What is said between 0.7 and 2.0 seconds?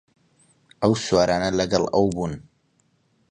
ئەو سوارانە لەگەڵ